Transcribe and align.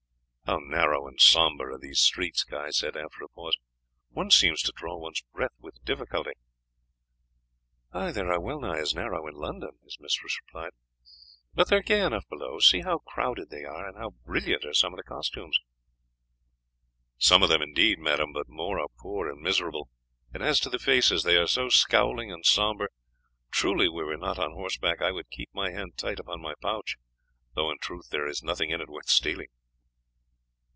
"How 0.51 0.59
narrow 0.59 1.07
and 1.07 1.17
sombre 1.17 1.73
are 1.73 1.77
these 1.77 2.01
streets!" 2.01 2.43
Guy 2.43 2.71
said, 2.71 2.97
after 2.97 3.23
a 3.23 3.29
pause, 3.29 3.57
"one 4.09 4.29
seems 4.29 4.61
to 4.63 4.73
draw 4.75 4.97
one's 4.97 5.21
very 5.21 5.29
breath 5.47 5.53
with 5.61 5.81
difficulty." 5.85 6.33
"They 7.93 8.19
are 8.19 8.37
well 8.41 8.59
nigh 8.59 8.79
as 8.79 8.93
narrow 8.93 9.25
in 9.29 9.35
London," 9.35 9.77
his 9.81 9.97
mistress 10.01 10.37
replied; 10.45 10.71
"but 11.53 11.69
they 11.69 11.77
are 11.77 11.81
gay 11.81 12.01
enough 12.01 12.27
below. 12.27 12.59
See 12.59 12.81
how 12.81 12.97
crowded 12.97 13.49
they 13.49 13.63
are, 13.63 13.87
and 13.87 13.95
how 13.97 14.09
brilliant 14.25 14.65
are 14.65 14.73
some 14.73 14.91
of 14.91 14.97
the 14.97 15.03
costumes!" 15.03 15.57
"Some 17.17 17.43
of 17.43 17.47
them 17.47 17.61
indeed, 17.61 17.97
madam, 17.99 18.33
but 18.33 18.49
more 18.49 18.77
are 18.77 18.89
poor 18.99 19.29
and 19.31 19.39
miserable; 19.41 19.87
and 20.33 20.43
as 20.43 20.59
to 20.61 20.69
the 20.69 20.79
faces, 20.79 21.23
they 21.23 21.37
are 21.37 21.47
so 21.47 21.69
scowling 21.69 22.29
and 22.29 22.45
sombre, 22.45 22.89
truly 23.51 23.87
were 23.87 24.09
we 24.09 24.17
not 24.17 24.37
on 24.37 24.51
horseback 24.51 25.01
I 25.01 25.11
should 25.11 25.29
keep 25.29 25.49
my 25.53 25.71
hand 25.71 25.93
tight 25.95 26.19
upon 26.19 26.41
my 26.41 26.55
pouch, 26.61 26.97
though 27.55 27.71
in 27.71 27.77
truth 27.79 28.09
there 28.09 28.27
is 28.27 28.43
nothing 28.43 28.69
in 28.71 28.81
it 28.81 28.89
worth 28.89 29.07
stealing." 29.07 29.47